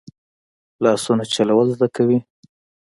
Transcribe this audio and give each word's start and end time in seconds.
لاسونه 0.83 1.23
چلول 1.33 1.67
زده 1.75 1.87
کوي 1.95 2.19